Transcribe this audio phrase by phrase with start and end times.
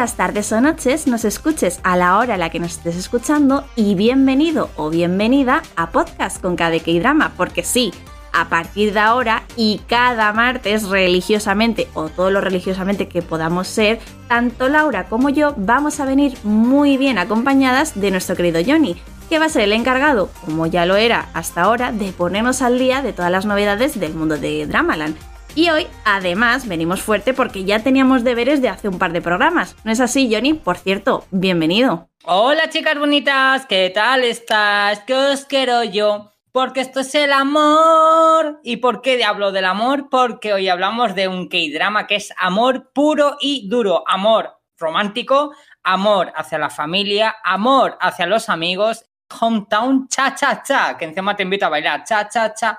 [0.00, 3.66] Días, tardes o noches, nos escuches a la hora a la que nos estés escuchando
[3.76, 7.92] y bienvenido o bienvenida a Podcast con KDK Drama, porque sí,
[8.32, 13.98] a partir de ahora y cada martes religiosamente o todo lo religiosamente que podamos ser,
[14.26, 18.96] tanto Laura como yo vamos a venir muy bien acompañadas de nuestro querido Johnny,
[19.28, 22.78] que va a ser el encargado, como ya lo era hasta ahora, de ponernos al
[22.78, 25.18] día de todas las novedades del mundo de Dramaland.
[25.56, 29.74] Y hoy, además, venimos fuerte porque ya teníamos deberes de hace un par de programas.
[29.84, 30.54] ¿No es así, Johnny?
[30.54, 32.08] Por cierto, bienvenido.
[32.24, 35.00] Hola, chicas bonitas, ¿qué tal estás?
[35.00, 36.30] ¿Qué os quiero yo?
[36.52, 38.60] Porque esto es el amor.
[38.62, 40.08] ¿Y por qué hablo del amor?
[40.08, 44.04] Porque hoy hablamos de un K-drama que es amor puro y duro.
[44.06, 49.04] Amor romántico, amor hacia la familia, amor hacia los amigos.
[49.40, 52.04] Hometown cha cha cha, que encima te invito a bailar.
[52.04, 52.78] Cha cha cha,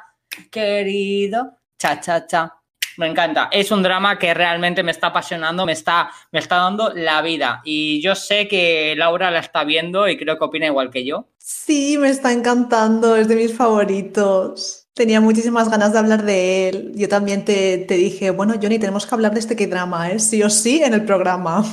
[0.50, 1.58] querido.
[1.78, 2.60] Cha cha cha.
[2.97, 3.50] Me encanta.
[3.52, 7.61] Es un drama que realmente me está apasionando, me está, me está dando la vida.
[7.64, 11.28] Y yo sé que Laura la está viendo y creo que opina igual que yo.
[11.38, 14.88] Sí, me está encantando, es de mis favoritos.
[14.94, 16.92] Tenía muchísimas ganas de hablar de él.
[16.95, 20.19] Yo también te, te dije, bueno, Johnny, tenemos que hablar de este K-drama, ¿eh?
[20.19, 21.64] sí o sí, en el programa.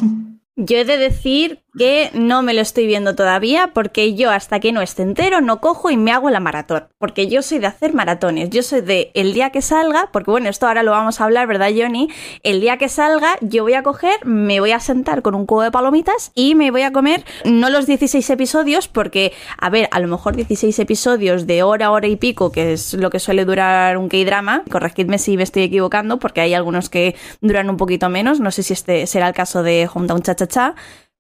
[0.61, 4.73] Yo he de decir que no me lo estoy viendo todavía porque yo hasta que
[4.73, 6.89] no esté entero no cojo y me hago la maratón.
[6.99, 8.51] Porque yo soy de hacer maratones.
[8.51, 11.47] Yo soy de el día que salga, porque bueno, esto ahora lo vamos a hablar,
[11.47, 12.09] ¿verdad, Johnny?
[12.43, 15.63] El día que salga yo voy a coger, me voy a sentar con un cubo
[15.63, 20.01] de palomitas y me voy a comer no los 16 episodios porque, a ver, a
[20.01, 23.97] lo mejor 16 episodios de hora, hora y pico, que es lo que suele durar
[23.99, 24.65] un K-drama.
[24.71, 28.41] Corregidme si me estoy equivocando porque hay algunos que duran un poquito menos.
[28.41, 30.75] No sé si este será el caso de Hometown Cha Cha Cha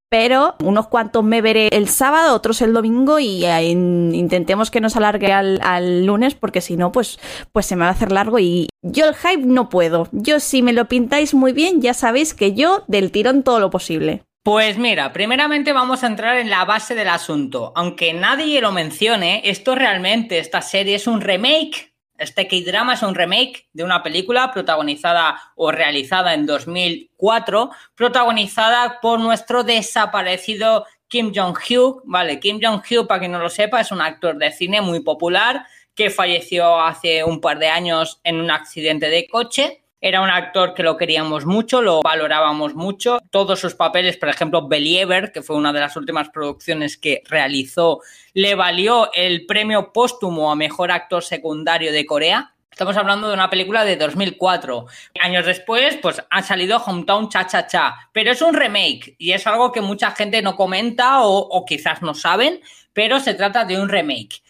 [0.09, 4.99] pero unos cuantos me veré el sábado, otros el domingo y intentemos que no se
[4.99, 7.19] alargue al, lunes porque si no, pues,
[7.53, 10.09] pues se me va a hacer largo y yo el hype no puedo.
[10.13, 13.71] Yo si me lo pintáis muy bien, ya sabéis que yo del tirón todo lo
[13.71, 14.23] posible.
[14.45, 17.73] Pues mira, primeramente vamos a entrar en la base del asunto.
[17.77, 23.15] Aunque nadie lo mencione, esto realmente, esta serie es un remake este K-drama es un
[23.15, 32.03] remake de una película protagonizada o realizada en 2004, protagonizada por nuestro desaparecido Kim Jong-hyuk.
[32.05, 35.65] Vale, Kim Jong-hyuk, para quien no lo sepa, es un actor de cine muy popular
[35.95, 39.83] que falleció hace un par de años en un accidente de coche.
[40.01, 43.19] Era un actor que lo queríamos mucho, lo valorábamos mucho.
[43.33, 48.01] Todos sus papeles, por ejemplo, Believer, que fue una de las últimas producciones que realizó,
[48.33, 52.55] le valió el premio póstumo a mejor actor secundario de Corea.
[52.71, 54.87] Estamos hablando de una película de 2004.
[55.21, 59.49] Años después, pues ha salido Hometown Cha Cha Cha, pero es un remake y es
[59.49, 62.61] algo que mucha gente no comenta o, o quizás no saben,
[62.93, 64.45] pero se trata de un remake.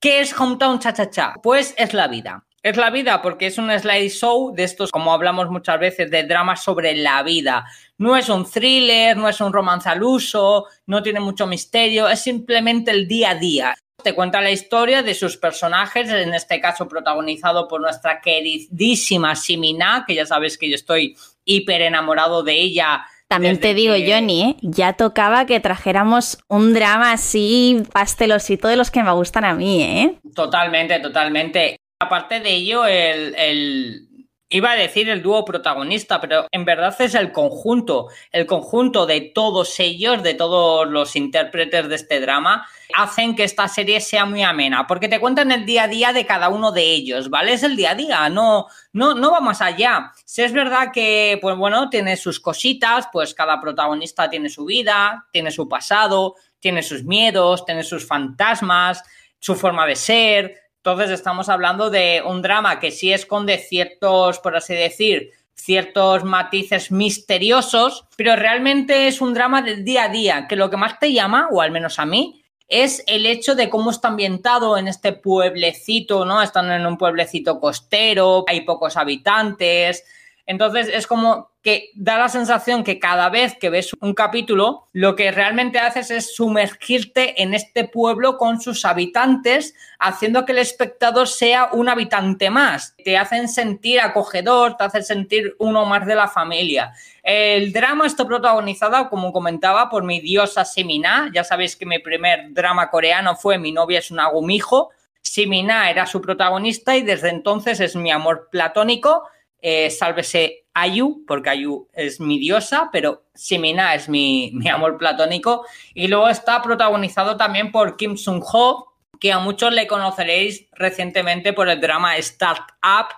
[0.00, 1.34] ¿Qué es Hometown Cha Cha Cha?
[1.42, 2.46] Pues es la vida.
[2.66, 6.24] Es la vida porque es un slide show de estos, como hablamos muchas veces, de
[6.24, 7.64] dramas sobre la vida.
[7.96, 12.22] No es un thriller, no es un romance al uso, no tiene mucho misterio, es
[12.22, 13.76] simplemente el día a día.
[14.02, 20.04] Te cuenta la historia de sus personajes, en este caso protagonizado por nuestra queridísima Simina,
[20.04, 24.56] que ya sabes que yo estoy hiper enamorado de ella también te digo, Johnny, ¿eh?
[24.62, 29.82] ya tocaba que trajéramos un drama así pastelosito de los que me gustan a mí,
[29.82, 30.20] ¿eh?
[30.32, 31.76] Totalmente, totalmente.
[31.98, 34.06] Aparte de ello, el,
[34.48, 39.20] Iba a decir el dúo protagonista, pero en verdad es el conjunto, el conjunto de
[39.20, 42.64] todos ellos, de todos los intérpretes de este drama,
[42.94, 46.26] hacen que esta serie sea muy amena, porque te cuentan el día a día de
[46.26, 47.54] cada uno de ellos, ¿vale?
[47.54, 50.12] Es el día a día, no, no, no va más allá.
[50.24, 55.26] Si es verdad que, pues bueno, tiene sus cositas, pues cada protagonista tiene su vida,
[55.32, 59.02] tiene su pasado, tiene sus miedos, tiene sus fantasmas,
[59.40, 64.54] su forma de ser, entonces estamos hablando de un drama que sí esconde ciertos, por
[64.54, 70.54] así decir, ciertos matices misteriosos, pero realmente es un drama del día a día, que
[70.54, 73.90] lo que más te llama, o al menos a mí, es el hecho de cómo
[73.90, 76.40] está ambientado en este pueblecito, ¿no?
[76.40, 80.04] Están en un pueblecito costero, hay pocos habitantes,
[80.46, 85.16] entonces es como que da la sensación que cada vez que ves un capítulo, lo
[85.16, 91.26] que realmente haces es sumergirte en este pueblo con sus habitantes, haciendo que el espectador
[91.26, 92.94] sea un habitante más.
[93.04, 96.92] Te hacen sentir acogedor, te hacen sentir uno más de la familia.
[97.24, 101.28] El drama está protagonizado, como comentaba, por mi diosa Simina.
[101.34, 104.90] Ya sabéis que mi primer drama coreano fue Mi novia es un agumijo.
[105.20, 109.24] Simina era su protagonista y desde entonces es mi amor platónico
[109.60, 115.66] eh, sálvese Ayu, porque Ayu es mi diosa, pero Simina es mi, mi, amor platónico.
[115.94, 121.68] Y luego está protagonizado también por Kim Sung-ho, que a muchos le conoceréis recientemente por
[121.68, 123.08] el drama Startup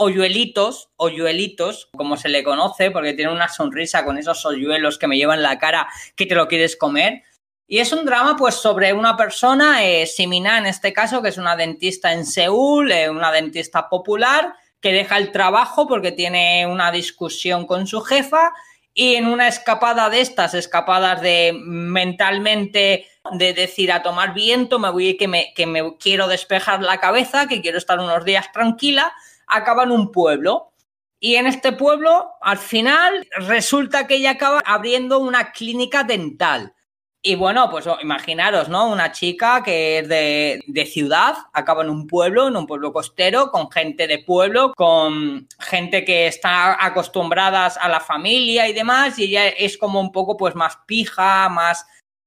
[0.00, 5.16] hoyuelitos, hoyuelitos, como se le conoce, porque tiene una sonrisa con esos hoyuelos que me
[5.16, 7.24] llevan la cara que te lo quieres comer.
[7.66, 11.56] Y es un drama, pues, sobre una persona, eh, en este caso, que es una
[11.56, 17.66] dentista en Seúl, eh, una dentista popular, que deja el trabajo porque tiene una discusión
[17.66, 18.52] con su jefa
[18.94, 24.90] y en una escapada de estas, escapadas de mentalmente, de decir a tomar viento, me
[24.90, 29.12] voy que me, que me quiero despejar la cabeza, que quiero estar unos días tranquila,
[29.46, 30.72] acaba en un pueblo.
[31.20, 36.74] Y en este pueblo, al final, resulta que ella acaba abriendo una clínica dental.
[37.20, 38.88] Y bueno, pues imaginaros, ¿no?
[38.88, 43.50] Una chica que es de, de, ciudad, acaba en un pueblo, en un pueblo costero,
[43.50, 49.24] con gente de pueblo, con gente que está acostumbradas a la familia y demás, y
[49.24, 51.86] ella es como un poco pues más pija, más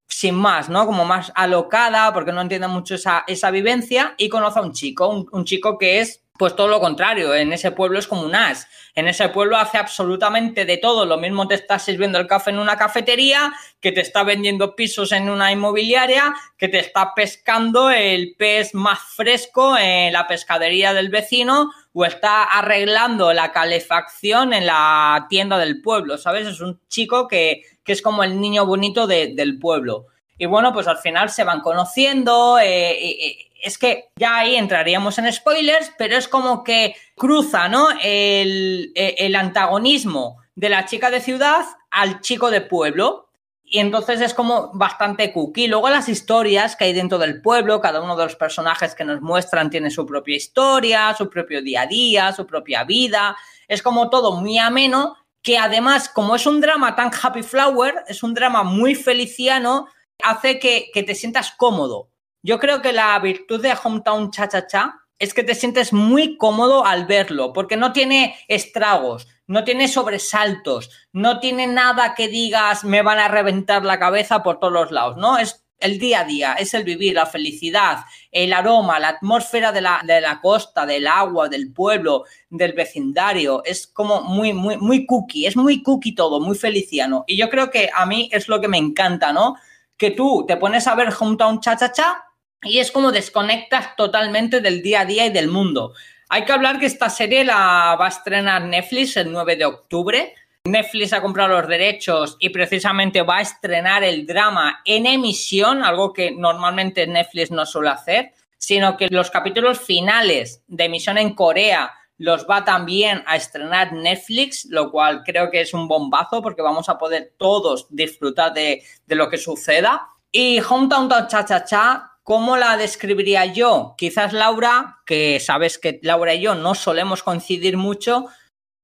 [0.09, 0.85] sin más, ¿no?
[0.85, 5.25] Como más alocada, porque no entiende mucho esa, esa vivencia, y conoce a un chico,
[5.31, 8.67] un chico que es pues todo lo contrario, en ese pueblo es como un as.
[8.95, 11.05] En ese pueblo hace absolutamente de todo.
[11.05, 15.11] Lo mismo te estás sirviendo el café en una cafetería, que te está vendiendo pisos
[15.11, 21.09] en una inmobiliaria, que te está pescando el pez más fresco en la pescadería del
[21.09, 26.47] vecino o está arreglando la calefacción en la tienda del pueblo, ¿sabes?
[26.47, 30.07] Es un chico que, que es como el niño bonito de, del pueblo.
[30.41, 32.57] Y bueno, pues al final se van conociendo.
[32.59, 37.89] Eh, es que ya ahí entraríamos en spoilers, pero es como que cruza, ¿no?
[38.01, 43.29] El, el, antagonismo de la chica de ciudad al chico de pueblo.
[43.63, 45.67] Y entonces es como bastante cookie.
[45.67, 49.21] Luego las historias que hay dentro del pueblo, cada uno de los personajes que nos
[49.21, 53.37] muestran tiene su propia historia, su propio día a día, su propia vida.
[53.67, 58.23] Es como todo muy ameno, que además, como es un drama tan happy flower, es
[58.23, 59.87] un drama muy feliciano,
[60.23, 62.11] hace que, que te sientas cómodo
[62.43, 66.37] yo creo que la virtud de Hometown Cha Cha Cha es que te sientes muy
[66.37, 72.83] cómodo al verlo, porque no tiene estragos, no tiene sobresaltos, no tiene nada que digas
[72.83, 75.37] me van a reventar la cabeza por todos los lados, ¿no?
[75.37, 77.99] Es el día a día, es el vivir, la felicidad,
[78.31, 83.63] el aroma, la atmósfera de la, de la costa, del agua, del pueblo, del vecindario.
[83.63, 87.23] Es como muy, muy, muy cookie, es muy cookie todo, muy feliciano.
[87.25, 89.55] Y yo creo que a mí es lo que me encanta, ¿no?
[90.01, 92.23] Que tú te pones a ver Hometown Cha Cha Cha
[92.63, 95.93] y es como desconectas totalmente del día a día y del mundo.
[96.27, 100.33] Hay que hablar que esta serie la va a estrenar Netflix el 9 de octubre.
[100.63, 106.13] Netflix ha comprado los derechos y precisamente va a estrenar el drama en emisión, algo
[106.13, 111.93] que normalmente Netflix no suele hacer, sino que los capítulos finales de emisión en Corea
[112.21, 116.87] los va también a estrenar Netflix, lo cual creo que es un bombazo porque vamos
[116.87, 120.07] a poder todos disfrutar de, de lo que suceda.
[120.31, 123.95] Y Hometown Cha Cha Cha ¿Cómo la describiría yo?
[123.97, 128.27] Quizás Laura, que sabes que Laura y yo no solemos coincidir mucho,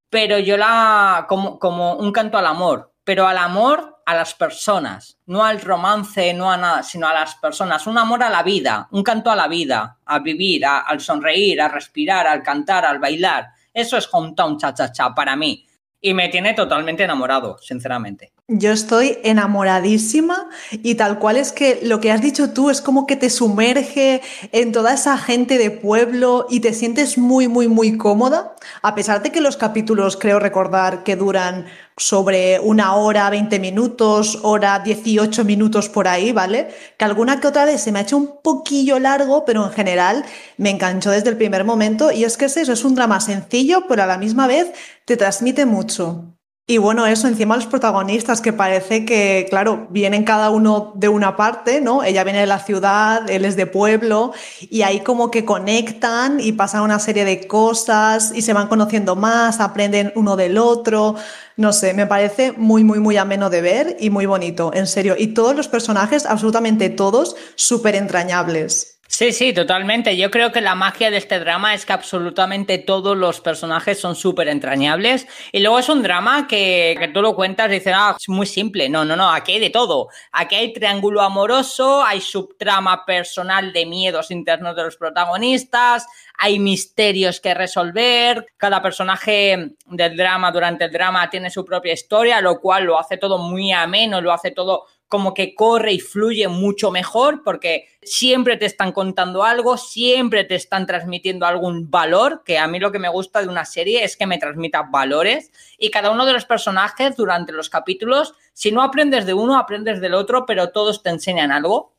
[0.10, 5.18] pero yo la como, como un canto al amor, pero al amor a las personas,
[5.28, 8.90] no al romance, no a nada, sino a las personas, un amor a la vida,
[8.92, 13.00] un canto a la vida, a vivir, a, al sonreír, a respirar, al cantar, al
[13.00, 13.48] bailar.
[13.74, 15.66] Eso es hometown cha cha cha para mí
[16.02, 18.34] y me tiene totalmente enamorado, sinceramente.
[18.50, 23.06] Yo estoy enamoradísima y tal cual es que lo que has dicho tú es como
[23.06, 24.22] que te sumerge
[24.54, 29.22] en toda esa gente de pueblo y te sientes muy, muy, muy cómoda, a pesar
[29.22, 31.66] de que los capítulos creo recordar que duran
[31.98, 36.70] sobre una hora, 20 minutos, hora 18 minutos por ahí, ¿vale?
[36.98, 40.24] Que alguna que otra vez se me ha hecho un poquillo largo, pero en general
[40.56, 43.88] me enganchó desde el primer momento y es que es eso, es un drama sencillo,
[43.90, 44.72] pero a la misma vez
[45.04, 46.37] te transmite mucho.
[46.70, 51.38] Y bueno, eso encima los protagonistas, que parece que, claro, vienen cada uno de una
[51.38, 52.04] parte, ¿no?
[52.04, 56.52] Ella viene de la ciudad, él es de pueblo, y ahí como que conectan y
[56.52, 61.16] pasan una serie de cosas y se van conociendo más, aprenden uno del otro.
[61.56, 65.16] No sé, me parece muy, muy, muy ameno de ver y muy bonito, en serio.
[65.18, 68.97] Y todos los personajes, absolutamente todos, súper entrañables.
[69.10, 70.18] Sí, sí, totalmente.
[70.18, 74.16] Yo creo que la magia de este drama es que absolutamente todos los personajes son
[74.16, 75.28] súper entrañables.
[75.54, 78.46] Y luego es un drama que, que, tú lo cuentas y dices, ah, es muy
[78.46, 78.90] simple.
[78.90, 80.10] No, no, no, aquí hay de todo.
[80.34, 86.06] Aquí hay triángulo amoroso, hay subtrama personal de miedos internos de los protagonistas,
[86.38, 88.46] hay misterios que resolver.
[88.58, 93.16] Cada personaje del drama durante el drama tiene su propia historia, lo cual lo hace
[93.16, 98.58] todo muy ameno, lo hace todo como que corre y fluye mucho mejor porque siempre
[98.58, 103.00] te están contando algo, siempre te están transmitiendo algún valor, que a mí lo que
[103.00, 106.46] me gusta de una serie es que me transmita valores y cada uno de los
[106.46, 111.10] personajes durante los capítulos, si no aprendes de uno, aprendes del otro, pero todos te
[111.10, 111.94] enseñan algo.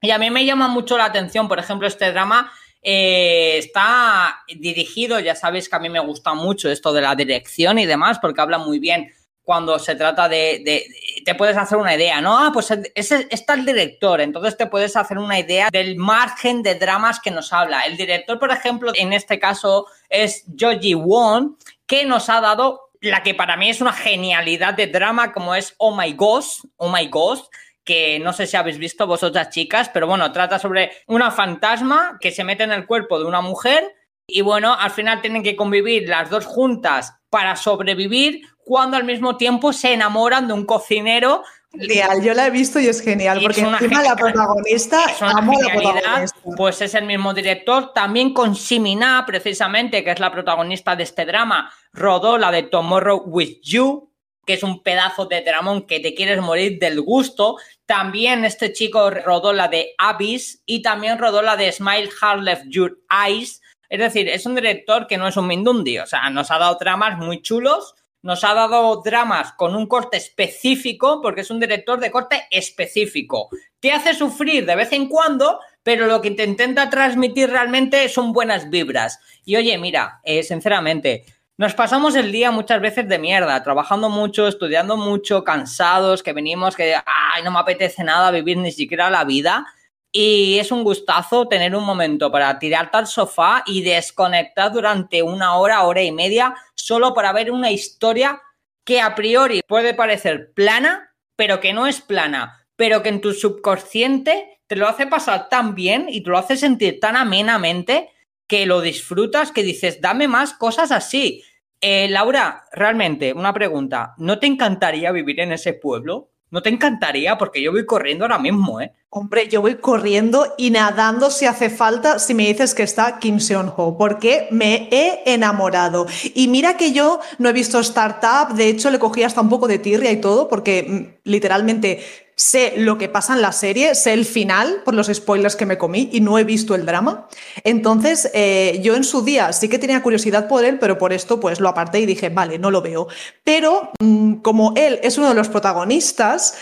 [0.00, 2.52] Y a mí me llama mucho la atención, por ejemplo, este drama
[2.82, 7.78] eh, está dirigido, ya sabéis que a mí me gusta mucho esto de la dirección
[7.78, 10.86] y demás, porque habla muy bien cuando se trata de,
[11.24, 12.38] te puedes hacer una idea, ¿no?
[12.38, 16.76] Ah, pues ese, está el director, entonces te puedes hacer una idea del margen de
[16.76, 17.80] dramas que nos habla.
[17.82, 21.56] El director, por ejemplo, en este caso es Joji Won,
[21.86, 25.74] que nos ha dado la que para mí es una genialidad de drama como es
[25.78, 27.52] Oh My Ghost, Oh My Ghost,
[27.84, 32.30] que no sé si habéis visto vosotras chicas, pero bueno, trata sobre una fantasma que
[32.30, 33.92] se mete en el cuerpo de una mujer
[34.26, 39.36] y bueno, al final tienen que convivir las dos juntas para sobrevivir cuando al mismo
[39.36, 41.42] tiempo se enamoran de un cocinero.
[41.72, 46.38] Genial, yo la he visto y es genial, porque encima la protagonista, amo la protagonista.
[46.56, 51.24] Pues es el mismo director, también con Simina, precisamente, que es la protagonista de este
[51.24, 54.10] drama, rodó la de Tomorrow with You,
[54.44, 57.56] que es un pedazo de dramón que te quieres morir del gusto.
[57.86, 62.64] También este chico rodó la de Abyss y también rodó la de Smile Hard Left
[62.68, 63.62] Your Eyes.
[63.88, 66.76] Es decir, es un director que no es un Mindundi, o sea, nos ha dado
[66.78, 72.00] dramas muy chulos nos ha dado dramas con un corte específico, porque es un director
[72.00, 73.50] de corte específico.
[73.80, 78.32] Te hace sufrir de vez en cuando, pero lo que te intenta transmitir realmente son
[78.32, 79.18] buenas vibras.
[79.44, 81.24] Y oye, mira, eh, sinceramente,
[81.58, 86.76] nos pasamos el día muchas veces de mierda, trabajando mucho, estudiando mucho, cansados, que venimos,
[86.76, 89.66] que, ay, no me apetece nada vivir ni siquiera la vida.
[90.10, 95.56] Y es un gustazo tener un momento para tirarte al sofá y desconectar durante una
[95.56, 98.42] hora, hora y media, solo para ver una historia
[98.84, 103.34] que a priori puede parecer plana, pero que no es plana, pero que en tu
[103.34, 108.10] subconsciente te lo hace pasar tan bien y te lo hace sentir tan amenamente
[108.48, 111.44] que lo disfrutas, que dices, dame más cosas así.
[111.80, 116.31] Eh, Laura, realmente, una pregunta, ¿no te encantaría vivir en ese pueblo?
[116.52, 117.38] ¿No te encantaría?
[117.38, 118.92] Porque yo voy corriendo ahora mismo, ¿eh?
[119.08, 123.40] Hombre, yo voy corriendo y nadando si hace falta si me dices que está Kim
[123.40, 126.06] Seon-ho, porque me he enamorado.
[126.34, 129.66] Y mira que yo no he visto Startup, de hecho le cogí hasta un poco
[129.66, 132.02] de tirria y todo, porque mm, literalmente
[132.36, 135.78] sé lo que pasa en la serie, sé el final por los spoilers que me
[135.78, 137.28] comí y no he visto el drama.
[137.64, 141.40] Entonces, eh, yo en su día sí que tenía curiosidad por él, pero por esto
[141.40, 143.08] pues lo aparté y dije, vale, no lo veo.
[143.44, 146.54] Pero mm, como él es uno de los protagonistas,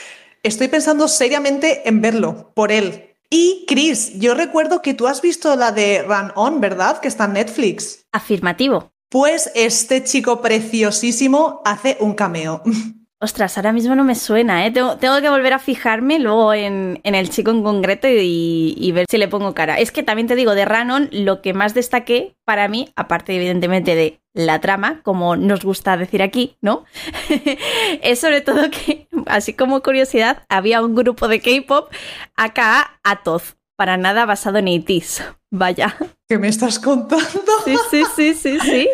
[0.42, 3.14] estoy pensando seriamente en verlo, por él.
[3.30, 7.00] Y Chris, yo recuerdo que tú has visto la de Run On, ¿verdad?
[7.00, 8.04] Que está en Netflix.
[8.10, 8.90] Afirmativo.
[9.08, 12.62] Pues este chico preciosísimo hace un cameo.
[13.22, 14.70] Ostras, ahora mismo no me suena, ¿eh?
[14.70, 19.28] Tengo, que volver a fijarme luego en, el chico en concreto y, ver si le
[19.28, 19.78] pongo cara.
[19.78, 23.94] Es que también te digo, de Ranon, lo que más destaqué para mí, aparte evidentemente
[23.94, 26.86] de la trama, como nos gusta decir aquí, ¿no?
[28.02, 31.92] es sobre todo que, así como curiosidad, había un grupo de K-pop
[32.36, 35.96] acá, Atoz, para nada basado en 80 Vaya.
[36.28, 37.24] ¿Qué me estás contando?
[37.64, 38.88] Sí, sí, sí, sí, sí.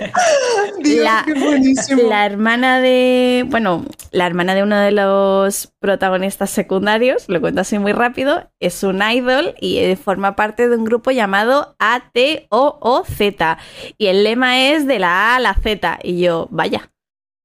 [1.02, 2.09] la, qué buenísimo.
[2.09, 7.81] La hermana de, bueno, la hermana de uno de los protagonistas secundarios, lo cuento así
[7.81, 13.59] muy rápido, es un idol y eh, forma parte de un grupo llamado A-T-O-O-Z.
[13.99, 15.99] Y el lema es de la A a la Z.
[16.05, 16.93] Y yo, vaya,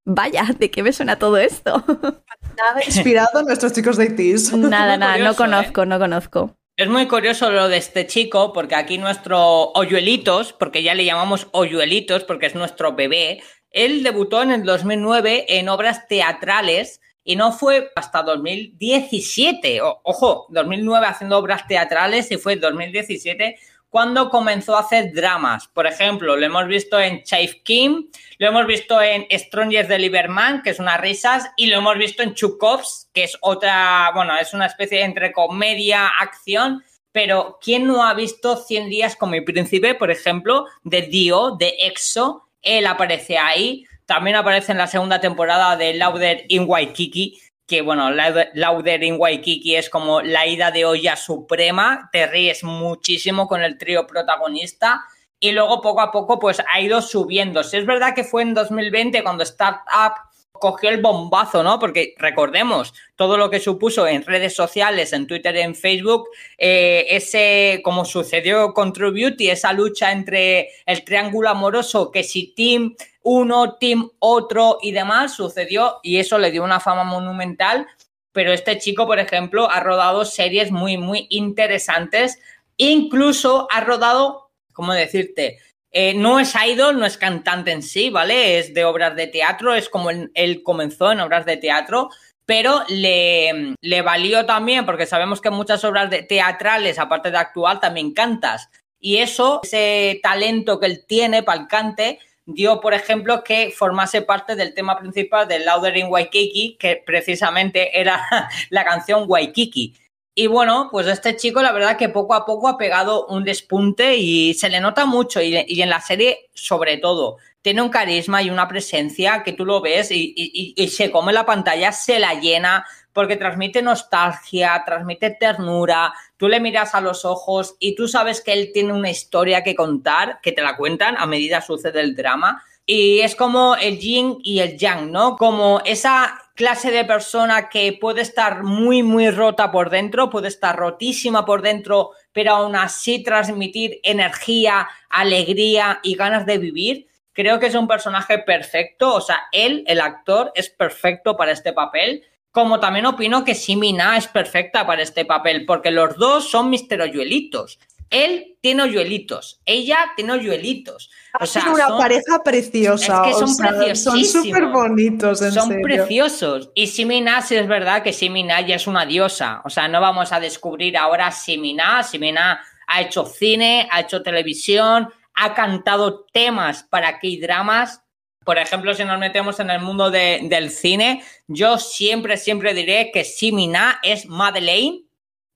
[0.05, 1.83] vaya, ¿de qué me suena todo esto?
[1.87, 4.53] Nada inspirado en nuestros chicos de ITIS.
[4.53, 5.85] Nada, nada, no conozco, ¿eh?
[5.87, 6.55] no conozco.
[6.81, 11.47] Es muy curioso lo de este chico, porque aquí nuestro Oyuelitos, porque ya le llamamos
[11.51, 17.51] Oyuelitos, porque es nuestro bebé, él debutó en el 2009 en obras teatrales y no
[17.51, 19.79] fue hasta 2017.
[19.83, 23.59] ojo, 2009 haciendo obras teatrales y fue 2017
[23.91, 25.67] cuando comenzó a hacer dramas.
[25.67, 30.63] Por ejemplo, lo hemos visto en Chief Kim, lo hemos visto en Strangers de Liberman,
[30.63, 34.53] que es unas risas, y lo hemos visto en Chukovs, que es otra, bueno, es
[34.53, 36.81] una especie entre comedia, acción,
[37.11, 41.75] pero ¿quién no ha visto 100 días con mi príncipe, por ejemplo, de Dio, de
[41.79, 42.47] EXO?
[42.61, 43.85] Él aparece ahí.
[44.05, 49.75] También aparece en la segunda temporada de Lauder in Waikiki, que bueno, Lauder in Waikiki
[49.75, 55.03] es como la ida de olla suprema, te ríes muchísimo con el trío protagonista
[55.39, 57.63] y luego poco a poco pues ha ido subiendo.
[57.63, 60.13] Si es verdad que fue en 2020 cuando Startup
[60.61, 61.79] cogió el bombazo, ¿no?
[61.79, 67.81] Porque recordemos todo lo que supuso en redes sociales, en Twitter en Facebook, eh, ese,
[67.83, 73.77] como sucedió con True Beauty, esa lucha entre el triángulo amoroso, que si Tim uno,
[73.79, 77.87] team otro y demás, sucedió y eso le dio una fama monumental.
[78.31, 82.39] Pero este chico, por ejemplo, ha rodado series muy, muy interesantes.
[82.77, 85.57] Incluso ha rodado, ¿cómo decirte?
[85.91, 88.59] Eh, no es idol, no es cantante en sí, ¿vale?
[88.59, 92.09] Es de obras de teatro, es como él, comenzó en obras de teatro.
[92.45, 98.13] pero le, valió también, porque sabemos que muchas obras de teatrales, aparte de actual, también
[98.13, 98.69] cantas.
[98.99, 104.21] Y eso, ese talento que él tiene para el cante, dio, por ejemplo, que formase
[104.21, 108.21] parte del tema principal de Louder in Waikiki, que precisamente era
[108.69, 109.95] la canción Waikiki.
[110.33, 114.15] Y bueno, pues este chico la verdad que poco a poco ha pegado un despunte
[114.15, 117.37] y se le nota mucho y, en la serie sobre todo.
[117.61, 120.33] Tiene un carisma y una presencia que tú lo ves y,
[120.75, 126.59] y se come la pantalla, se la llena porque transmite nostalgia, transmite ternura, tú le
[126.59, 130.51] miras a los ojos y tú sabes que él tiene una historia que contar, que
[130.51, 132.63] te la cuentan a medida sucede el drama.
[132.85, 135.37] Y es como el yin y el yang, ¿no?
[135.37, 140.75] Como esa clase de persona que puede estar muy, muy rota por dentro, puede estar
[140.75, 147.07] rotísima por dentro, pero aún así transmitir energía, alegría y ganas de vivir.
[147.33, 151.73] Creo que es un personaje perfecto, o sea, él, el actor, es perfecto para este
[151.73, 152.23] papel.
[152.51, 157.01] Como también opino que Simina es perfecta para este papel, porque los dos son Mister
[157.01, 157.79] Oyuelitos.
[158.11, 161.09] Él tiene hoyuelitos, ella tiene hoyuelitos.
[161.39, 163.23] O sea, una pareja preciosa.
[163.25, 164.03] Es que son preciosos.
[164.03, 166.69] Son súper bonitos, en Son preciosos.
[166.75, 169.61] Y Simina, sí es verdad que Simina ya es una diosa.
[169.63, 172.03] O sea, no vamos a descubrir ahora Simina.
[172.03, 178.03] Simina ha hecho cine, ha hecho televisión, ha cantado temas para K-dramas.
[178.43, 183.23] Por ejemplo, si nos metemos en el mundo del cine, yo siempre, siempre diré que
[183.23, 185.03] Simina es Madeleine.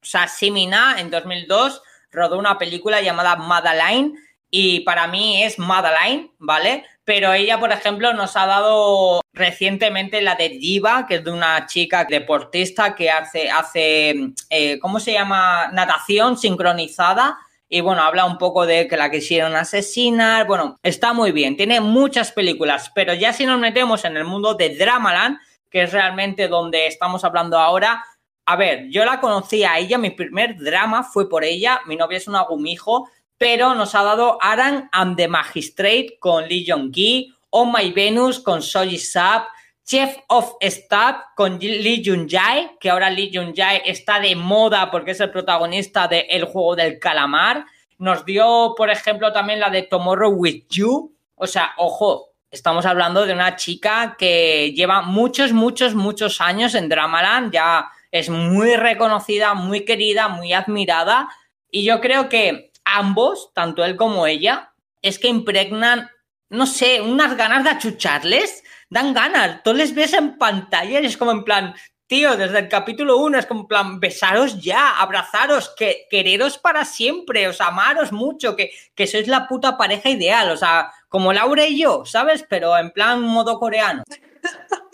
[0.02, 1.82] O sea, Simina en 2002
[2.15, 4.15] rodó una película llamada Madeline
[4.50, 6.86] y para mí es Madeline, ¿vale?
[7.03, 11.65] Pero ella, por ejemplo, nos ha dado recientemente la de Diva, que es de una
[11.65, 15.67] chica deportista que hace, hace eh, ¿cómo se llama?
[15.74, 17.38] Natación sincronizada.
[17.67, 20.48] Y bueno, habla un poco de que la quisieron asesinar.
[20.48, 24.53] Bueno, está muy bien, tiene muchas películas, pero ya si nos metemos en el mundo
[24.53, 25.38] de Dramaland,
[25.69, 28.06] que es realmente donde estamos hablando ahora,
[28.45, 32.17] a ver, yo la conocí a ella, mi primer drama fue por ella, mi novia
[32.17, 37.65] es una gumijo, pero nos ha dado Aran and the Magistrate con Lee Jong-gi, Oh
[37.65, 39.47] My Venus con Soji Sap,
[39.86, 45.19] Chef of Staff con Lee Jun-jae, que ahora Lee Jun-jae está de moda porque es
[45.19, 47.65] el protagonista de El Juego del Calamar.
[47.99, 51.15] Nos dio, por ejemplo, también la de Tomorrow With You.
[51.36, 56.89] O sea, ojo, estamos hablando de una chica que lleva muchos, muchos, muchos años en
[56.89, 61.28] Dramaland, ya es muy reconocida, muy querida, muy admirada.
[61.69, 66.10] Y yo creo que ambos, tanto él como ella, es que impregnan,
[66.49, 69.62] no sé, unas ganas de achucharles, dan ganas.
[69.63, 71.75] Tú les ves en pantalla y es como en plan,
[72.08, 76.86] tío, desde el capítulo 1 es como en plan, besaros ya, abrazaros, que, quereros para
[76.86, 81.34] siempre, o sea, amaros mucho, que, que sois la puta pareja ideal, o sea, como
[81.34, 82.45] Laura y yo, ¿sabes?
[82.47, 84.04] Pero en plan modo coreano.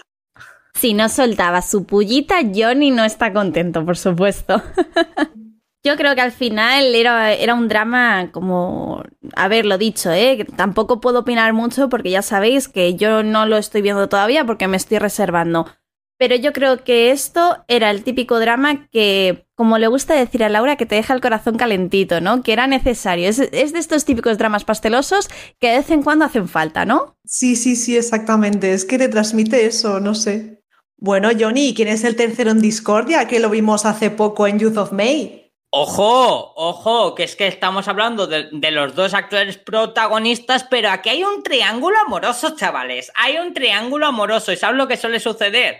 [0.81, 4.63] Si no soltaba su pullita, Johnny no está contento, por supuesto.
[5.83, 9.03] Yo creo que al final era, era, un drama como
[9.35, 10.43] haberlo dicho, ¿eh?
[10.55, 14.67] Tampoco puedo opinar mucho porque ya sabéis que yo no lo estoy viendo todavía porque
[14.67, 15.67] me estoy reservando.
[16.17, 20.49] Pero yo creo que esto era el típico drama que, como le gusta decir a
[20.49, 22.41] Laura, que te deja el corazón calentito, ¿no?
[22.41, 23.29] Que era necesario.
[23.29, 27.17] Es, es de estos típicos dramas pastelosos que de vez en cuando hacen falta, ¿no?
[27.23, 28.73] Sí, sí, sí, exactamente.
[28.73, 30.60] Es que te transmite eso, no sé.
[31.03, 33.27] Bueno, Johnny, ¿quién es el tercero en Discordia?
[33.27, 35.51] Que lo vimos hace poco en Youth of May.
[35.71, 41.23] Ojo, ojo, que es que estamos hablando de, los dos actores protagonistas, pero aquí hay
[41.23, 43.11] un triángulo amoroso, chavales.
[43.15, 44.51] Hay un triángulo amoroso.
[44.51, 45.77] ¿Y sabes lo que suele suceder?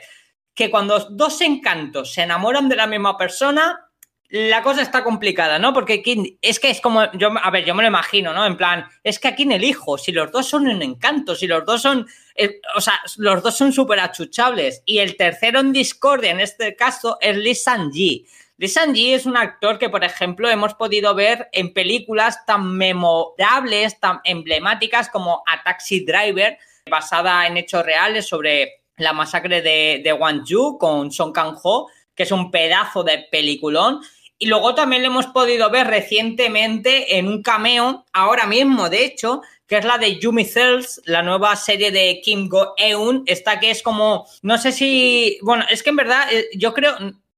[0.56, 3.91] Que cuando dos encantos se enamoran de la misma persona,
[4.32, 5.74] la cosa está complicada, ¿no?
[5.74, 6.02] Porque
[6.42, 8.46] es que es como, yo, a ver, yo me lo imagino, ¿no?
[8.46, 11.48] En plan, es que aquí en el hijo, si los dos son un encanto, si
[11.48, 14.84] los dos son, eh, o sea, los dos son súper achuchables.
[14.86, 18.26] Y el tercero en discordia, en este caso, es Lee Sang-ji.
[18.56, 24.00] Lee Sang-ji es un actor que, por ejemplo, hemos podido ver en películas tan memorables,
[24.00, 26.58] tan emblemáticas como A Taxi Driver,
[26.90, 32.50] basada en hechos reales sobre la masacre de, de con Song Kang-ho, que es un
[32.50, 34.00] pedazo de peliculón.
[34.42, 39.44] Y luego también lo hemos podido ver recientemente en un cameo, ahora mismo, de hecho,
[39.68, 43.22] que es la de Yumi Cells, la nueva serie de Kim Go-eun.
[43.28, 46.98] Esta que es como, no sé si, bueno, es que en verdad eh, yo creo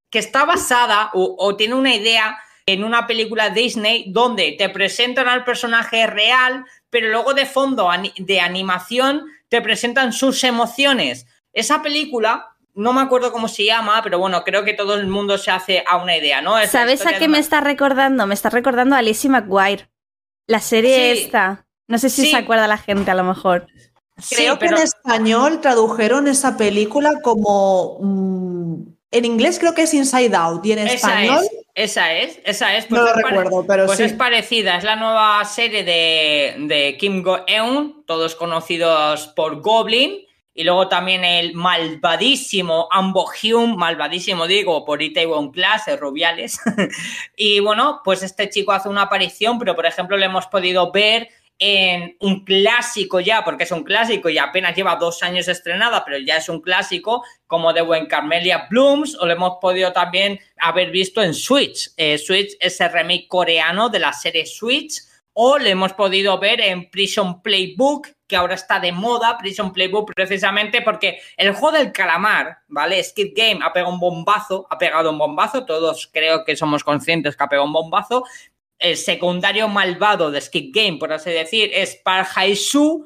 [0.10, 5.44] que está basada o, tiene una idea en una película Disney donde te presentan al
[5.44, 11.28] personaje real, pero luego de fondo de animación te presentan sus emociones.
[11.52, 15.38] Esa película no me acuerdo cómo se llama, pero bueno, creo que todo el mundo
[15.38, 16.56] se hace a una idea, ¿no?
[16.68, 18.26] ¿Sabes a qué me está recordando?
[18.28, 19.90] Me está recordando a Lizzie McGuire.
[20.48, 21.66] La serie esta.
[21.88, 23.68] No sé si se acuerda la gente, a lo mejor.
[24.30, 27.98] Creo que en español tradujeron esa película como.
[28.02, 31.44] Mm, En inglés creo que es Inside Out y en Esa español.
[31.44, 32.90] es, esa es, esa es.
[32.90, 34.04] No lo es recuerdo, pero pues sí.
[34.06, 40.20] es parecida, es la nueva serie de, de Kim Go-eun, todos conocidos por Goblin,
[40.54, 46.60] y luego también el malvadísimo Ambo Hyun, malvadísimo digo, por Itaewon Class, Rubiales.
[47.36, 51.30] y bueno, pues este chico hace una aparición, pero por ejemplo le hemos podido ver
[51.60, 56.18] en un clásico ya, porque es un clásico y apenas lleva dos años estrenada, pero
[56.18, 60.92] ya es un clásico, como de Buen Carmelia Blooms, o lo hemos podido también haber
[60.92, 61.92] visto en Switch.
[61.98, 65.02] Eh, Switch es el remake coreano de la serie Switch,
[65.34, 70.82] o lo hemos podido ver en Prison Playbook, ahora está de moda, Prison Playbook, precisamente
[70.82, 73.04] porque el juego del calamar, ¿vale?
[73.04, 77.36] Skid Game ha pegado un bombazo, ha pegado un bombazo, todos creo que somos conscientes
[77.36, 78.24] que ha pegado un bombazo,
[78.80, 81.96] el secundario malvado de Skid Game, por así decir, es.
[81.96, 83.06] Park Hae-soo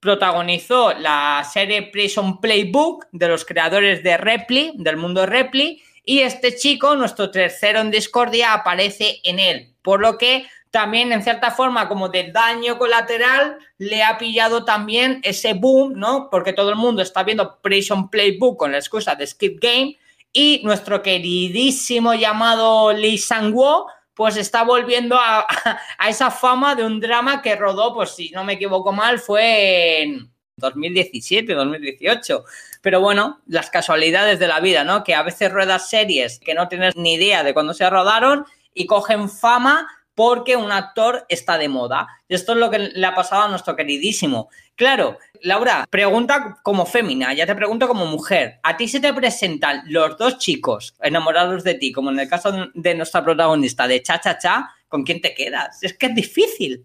[0.00, 6.56] protagonizó la serie Prison Playbook de los creadores de Repli, del mundo Repli, y este
[6.56, 11.88] chico, nuestro tercero en discordia, aparece en él, por lo que también en cierta forma
[11.88, 16.28] como de daño colateral le ha pillado también ese boom, ¿no?
[16.30, 19.98] Porque todo el mundo está viendo Prison Playbook con la excusa de Skid Game
[20.32, 25.46] y nuestro queridísimo llamado Lee Sang-woo pues está volviendo a,
[25.98, 30.02] a, esa fama de un drama que rodó, pues si no me equivoco mal, fue
[30.02, 32.44] en 2017, 2018.
[32.82, 35.04] Pero bueno, las casualidades de la vida, ¿no?
[35.04, 38.86] Que a veces ruedas series que no tienes ni idea de cuándo se rodaron y
[38.86, 42.08] cogen fama porque un actor está de moda.
[42.28, 44.48] Esto es lo que le ha pasado a nuestro queridísimo.
[44.74, 48.58] Claro, Laura, pregunta como fémina, ya te pregunto como mujer.
[48.64, 52.68] ¿A ti se te presentan los dos chicos enamorados de ti, como en el caso
[52.74, 54.68] de nuestra protagonista de Cha Cha Cha?
[54.88, 55.84] ¿Con quién te quedas?
[55.84, 56.84] Es que es difícil.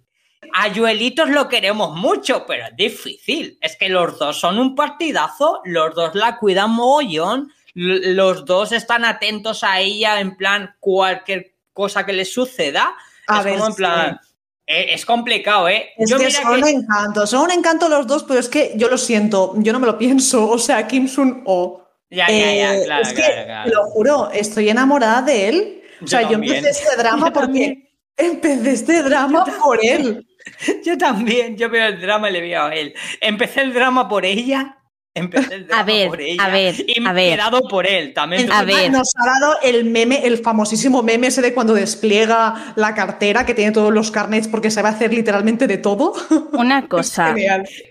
[0.54, 3.58] A Joelitos lo queremos mucho, pero es difícil.
[3.62, 9.04] Es que los dos son un partidazo, los dos la cuidan mogollón, los dos están
[9.06, 12.96] atentos a ella en plan cualquier cosa que les suceda.
[13.28, 14.20] A es ver, como en plan.
[14.22, 14.30] sí.
[14.66, 15.90] Es complicado, ¿eh?
[15.98, 18.72] Es Yo que mira son un encanto, son un encanto los dos, pero es que
[18.78, 20.50] yo lo siento, yo no me lo pienso.
[20.50, 21.82] O sea, Kim Sun O.
[22.10, 23.70] Ya, ya, ya, Eh, claro, es que, claro, claro.
[23.70, 25.82] te lo juro, estoy enamorada de él.
[26.02, 27.90] O sea, yo, empecé este drama Yo porque también.
[28.16, 30.26] empecé este drama por él.
[30.86, 32.94] Yo también, yo veo el drama y le veo a él.
[33.22, 34.78] Empecé el drama por ella.
[35.16, 36.44] Drama ver, por ella.
[36.44, 37.32] a ver, y me a he ver.
[37.38, 38.52] quedado por él también.
[38.52, 38.92] A ver.
[38.92, 43.54] Nos ha dado el meme, el famosísimo meme ese de cuando despliega la cartera que
[43.54, 46.14] tiene todos los carnets porque sabe hacer literalmente de todo.
[46.54, 47.36] Una cosa.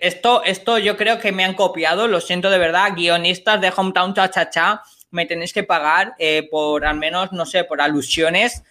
[0.00, 4.14] Esto, esto yo creo que me han copiado, lo siento de verdad, guionistas de Hometown
[4.14, 8.64] Cha Cha Cha, me tenéis que pagar eh, por al menos, no sé, por alusiones.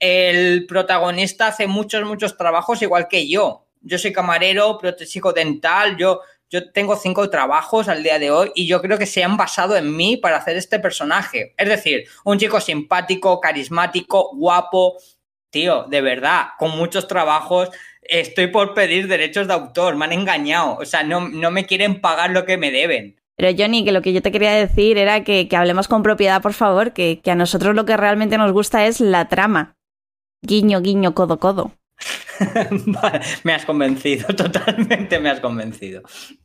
[0.00, 3.66] El protagonista hace muchos, muchos trabajos igual que yo.
[3.80, 6.20] Yo soy camarero, protésico dental, yo,
[6.52, 9.74] yo tengo cinco trabajos al día de hoy y yo creo que se han basado
[9.74, 11.54] en mí para hacer este personaje.
[11.56, 14.98] Es decir, un chico simpático, carismático, guapo,
[15.50, 17.70] tío, de verdad, con muchos trabajos,
[18.02, 22.02] estoy por pedir derechos de autor, me han engañado, o sea, no, no me quieren
[22.02, 23.16] pagar lo que me deben.
[23.36, 26.42] Pero Johnny, que lo que yo te quería decir era que, que hablemos con propiedad,
[26.42, 29.74] por favor, que, que a nosotros lo que realmente nos gusta es la trama.
[30.42, 31.72] Guiño, guiño, codo, codo.
[33.44, 36.02] Me has convencido, totalmente me has convencido.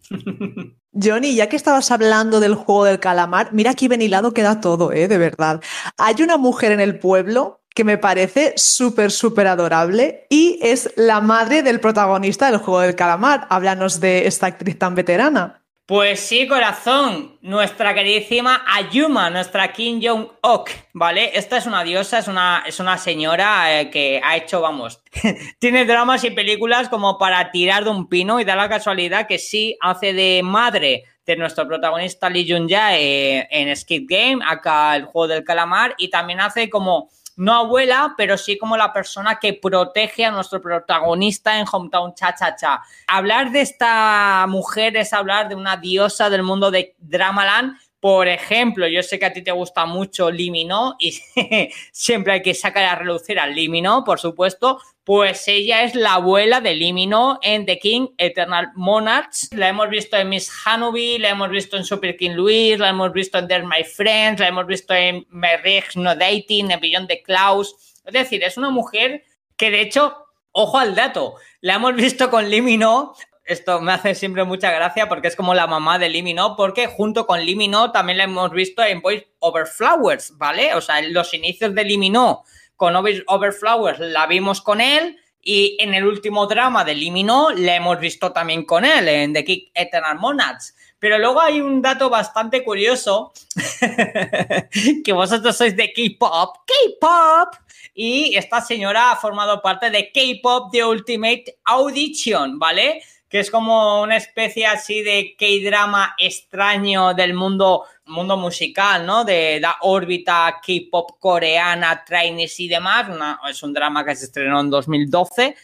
[0.93, 4.91] Johnny, ya que estabas hablando del juego del calamar, mira aquí bien hilado queda todo,
[4.91, 5.07] ¿eh?
[5.07, 5.61] De verdad.
[5.97, 11.21] Hay una mujer en el pueblo que me parece súper, súper adorable y es la
[11.21, 13.45] madre del protagonista del juego del calamar.
[13.51, 15.66] Háblanos de esta actriz tan veterana.
[15.87, 21.31] Pues sí, corazón, nuestra queridísima Ayuma, nuestra Kim Jong-ok, ¿vale?
[21.33, 25.01] Esta es una diosa, es una, es una señora eh, que ha hecho, vamos,
[25.59, 29.39] tiene dramas y películas como para tirar de un pino y da la casualidad que
[29.39, 32.97] sí hace de madre de nuestro protagonista Lee Jun-jae
[33.37, 38.15] eh, en Skid Game, acá el juego del calamar, y también hace como no abuela,
[38.17, 42.81] pero sí como la persona que protege a nuestro protagonista en Hometown Cha Cha Cha.
[43.07, 47.77] Hablar de esta mujer es hablar de una diosa del mundo de Dramaland.
[47.99, 51.11] Por ejemplo, yo sé que a ti te gusta mucho Limino y
[51.91, 54.79] siempre hay que sacar a relucir al Limino, por supuesto.
[55.03, 59.49] Pues ella es la abuela de Limino en The King Eternal Monarchs.
[59.53, 63.13] La hemos visto en Miss Hanubi, la hemos visto en Super King Louis, la hemos
[63.13, 67.23] visto en They're My Friends, la hemos visto en Merrick No Dating, en Beyond the
[67.23, 67.73] Klaus.
[68.05, 69.23] Es decir, es una mujer
[69.55, 70.15] que de hecho,
[70.51, 73.15] ojo al dato, la hemos visto con Limino.
[73.47, 77.25] Esto me hace siempre mucha gracia porque es como la mamá de Limino, porque junto
[77.25, 80.75] con Limino también la hemos visto en Boys Over Flowers, ¿vale?
[80.75, 82.43] O sea, en los inicios de Limino
[82.75, 87.75] con Over Flowers la vimos con él Y en el último drama de Limino le
[87.75, 90.75] hemos visto también con él, en The Kick Eternal Monarchs.
[90.99, 93.31] Pero luego hay un dato bastante curioso,
[95.05, 97.55] que vosotros sois de K-Pop, K-Pop,
[97.93, 103.01] y esta señora ha formado parte de K-Pop The Ultimate Audition, ¿vale?
[103.29, 109.25] Que es como una especie así de K-drama extraño del mundo, mundo musical, ¿no?
[109.25, 113.07] De la órbita K-pop coreana, trainees y demás.
[113.49, 115.55] es un drama que se estrenó en 2012.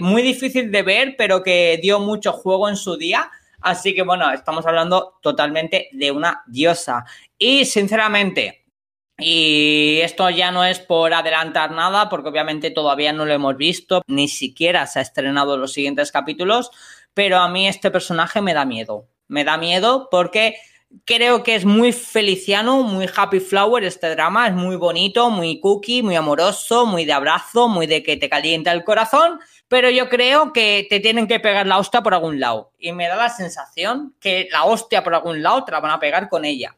[0.00, 3.30] Muy difícil de ver, pero que dio mucho juego en su día.
[3.60, 7.04] Así que bueno, estamos hablando totalmente de una diosa.
[7.38, 8.59] Y sinceramente,
[9.20, 14.02] y esto ya no es por adelantar nada, porque obviamente todavía no lo hemos visto,
[14.06, 16.70] ni siquiera se ha estrenado los siguientes capítulos,
[17.14, 19.08] pero a mí este personaje me da miedo.
[19.28, 20.56] Me da miedo porque
[21.04, 26.02] creo que es muy feliciano, muy happy flower este drama, es muy bonito, muy cookie,
[26.02, 30.52] muy amoroso, muy de abrazo, muy de que te calienta el corazón, pero yo creo
[30.52, 32.72] que te tienen que pegar la hostia por algún lado.
[32.78, 36.00] Y me da la sensación que la hostia por algún lado te la van a
[36.00, 36.76] pegar con ella.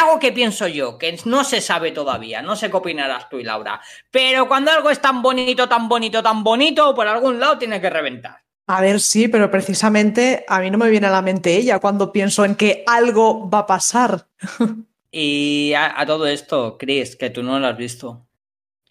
[0.00, 3.44] Algo que pienso yo, que no se sabe todavía, no sé qué opinarás tú y
[3.44, 3.80] Laura.
[4.10, 7.90] Pero cuando algo es tan bonito, tan bonito, tan bonito, por algún lado tiene que
[7.90, 8.42] reventar.
[8.66, 12.12] A ver, sí, pero precisamente a mí no me viene a la mente ella cuando
[12.12, 14.26] pienso en que algo va a pasar.
[15.12, 18.26] y a, a todo esto, Chris, que tú no lo has visto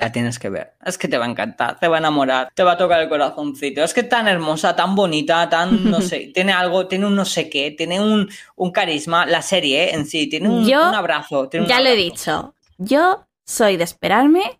[0.03, 0.73] la tienes que ver.
[0.83, 3.07] Es que te va a encantar, te va a enamorar, te va a tocar el
[3.07, 3.83] corazoncito.
[3.83, 7.49] Es que tan hermosa, tan bonita, tan, no sé, tiene algo, tiene un no sé
[7.49, 11.49] qué, tiene un, un carisma, la serie en sí, tiene un, abrazo.
[11.51, 14.59] ya lo he dicho, yo soy de esperarme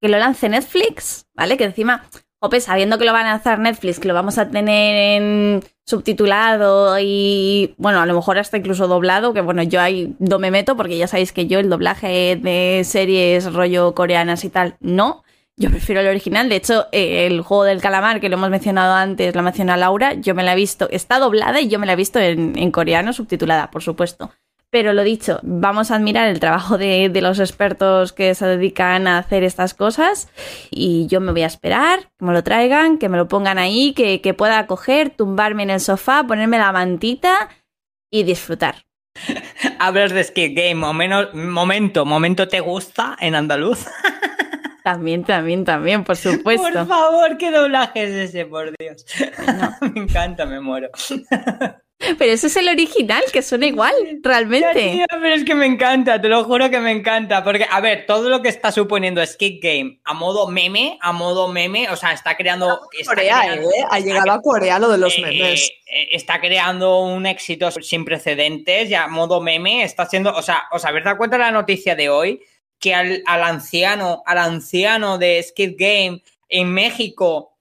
[0.00, 1.56] que lo lance Netflix, ¿vale?
[1.56, 2.06] Que encima,
[2.40, 6.96] Ope, sabiendo que lo van a lanzar Netflix, que lo vamos a tener en subtitulado
[7.00, 10.76] y, bueno, a lo mejor hasta incluso doblado, que bueno, yo ahí no me meto
[10.76, 15.24] porque ya sabéis que yo el doblaje de series rollo coreanas y tal, no.
[15.56, 16.48] Yo prefiero el original.
[16.48, 20.36] De hecho, el juego del calamar, que lo hemos mencionado antes, la menciona Laura, yo
[20.36, 23.68] me la he visto, está doblada y yo me la he visto en coreano subtitulada,
[23.72, 24.30] por supuesto.
[24.70, 29.18] Pero lo dicho, vamos a admirar el trabajo de, los expertos que se dedican a
[29.18, 30.28] hacer estas cosas
[30.70, 33.94] y yo me voy a esperar que me lo traigan, que me lo pongan ahí,
[33.94, 37.48] que, pueda coger, tumbarme en el sofá, ponerme la mantita
[38.10, 38.84] y disfrutar.
[39.78, 43.86] Hablas de Skid Game, momento, momento te gusta en andaluz.
[44.84, 46.72] También, también, también, por supuesto.
[46.72, 49.04] Por favor, ¿qué doblaje es ese, por Dios?
[49.94, 50.88] me encanta, me muero.
[51.98, 55.04] Pero ese es el original, que suena igual, realmente.
[55.10, 57.42] pero es que me encanta, te lo juro que me encanta.
[57.42, 61.48] Porque, a ver, todo lo que está suponiendo Skid Game a modo meme, a modo
[61.48, 62.80] meme, o sea, está creando.
[63.04, 63.60] Corea, ¿eh?
[63.90, 65.70] Ha llegado a Corea lo de los eh, memes.
[65.86, 70.32] Eh, está creando un éxito sin precedentes, ya a modo meme, está haciendo.
[70.34, 72.40] O sea, ¿os habéis dado cuenta de la noticia de hoy?
[72.78, 77.57] Que al, al anciano, al anciano de Skid Game en México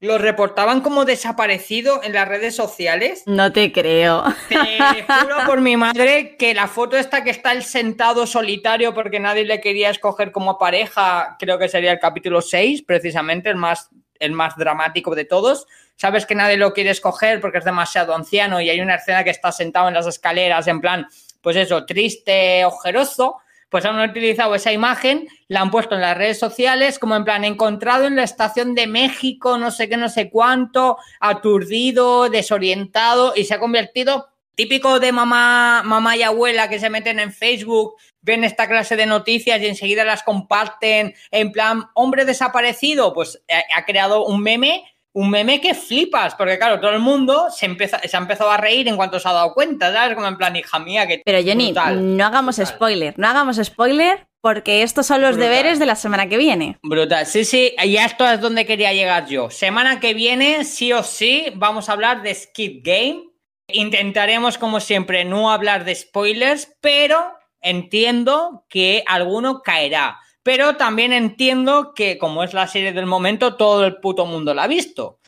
[0.00, 3.22] lo reportaban como desaparecido en las redes sociales.
[3.26, 4.24] No te creo.
[4.48, 9.20] Te juro por mi madre que la foto esta que está el sentado solitario porque
[9.20, 13.90] nadie le quería escoger como pareja, creo que sería el capítulo 6, precisamente, el más,
[14.18, 15.66] el más dramático de todos.
[15.96, 19.30] Sabes que nadie lo quiere escoger porque es demasiado anciano y hay una escena que
[19.30, 21.06] está sentado en las escaleras en plan,
[21.42, 23.36] pues eso, triste, ojeroso
[23.70, 27.44] pues han utilizado esa imagen, la han puesto en las redes sociales como en plan
[27.44, 33.44] encontrado en la estación de México, no sé qué, no sé cuánto, aturdido, desorientado y
[33.44, 38.44] se ha convertido típico de mamá, mamá y abuela que se meten en Facebook, ven
[38.44, 43.84] esta clase de noticias y enseguida las comparten en plan hombre desaparecido, pues eh, ha
[43.86, 47.66] creado un meme un meme que flipas, porque claro, todo el mundo se,
[48.08, 50.14] se ha empezado a reír en cuanto se ha dado cuenta, ¿sabes?
[50.14, 51.22] Como en plan, hija mía, que...
[51.24, 55.96] Pero Jenny, no hagamos spoiler, no hagamos spoiler porque estos son los deberes de la
[55.96, 56.78] semana que viene.
[56.82, 59.50] Brutal, sí, sí, y esto es donde quería llegar yo.
[59.50, 63.24] Semana que viene, sí o sí, vamos a hablar de Skid Game.
[63.68, 70.18] Intentaremos, como siempre, no hablar de spoilers, pero entiendo que alguno caerá.
[70.42, 74.64] Pero también entiendo que, como es la serie del momento, todo el puto mundo la
[74.64, 75.18] ha visto.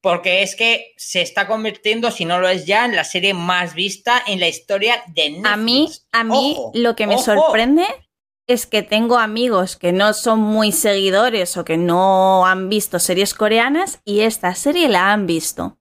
[0.00, 3.74] Porque es que se está convirtiendo, si no lo es ya, en la serie más
[3.74, 5.48] vista en la historia de Netflix.
[5.48, 7.86] A mí, a mí lo que me sorprende
[8.46, 13.32] es que tengo amigos que no son muy seguidores o que no han visto series
[13.32, 15.78] coreanas y esta serie la han visto.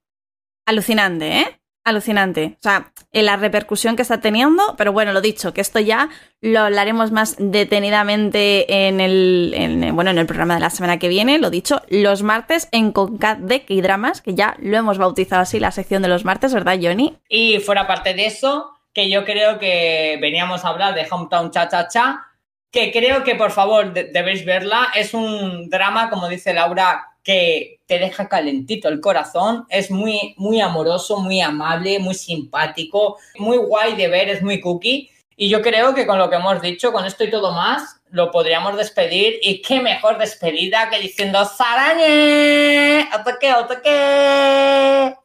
[0.65, 1.61] Alucinante, ¿eh?
[1.83, 2.55] Alucinante.
[2.59, 6.09] O sea, la repercusión que está teniendo, pero bueno, lo dicho, que esto ya
[6.41, 11.39] lo hablaremos más detenidamente en el, bueno, en el programa de la semana que viene,
[11.39, 15.71] lo dicho, los martes en Concat de K-Dramas, que ya lo hemos bautizado así, la
[15.71, 17.17] sección de los martes, ¿verdad, Johnny?
[17.29, 21.67] Y fuera parte de eso, que yo creo que veníamos a hablar de Hometown Cha
[21.67, 22.27] Cha Cha,
[22.71, 24.87] que creo que por favor debéis verla.
[24.95, 29.65] Es un drama, como dice Laura, que te deja calentito el corazón.
[29.69, 35.09] Es muy, muy amoroso, muy amable, muy simpático, muy guay de ver, es muy cookie.
[35.35, 38.29] Y yo creo que con lo que hemos dicho, con esto y todo más, lo
[38.31, 39.39] podríamos despedir.
[39.41, 43.09] Y qué mejor despedida que diciendo ¡Sarañe!
[43.11, 45.15] ¡Ataque, ataque!